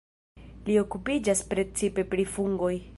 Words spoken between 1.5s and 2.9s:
precipe pri fungoj.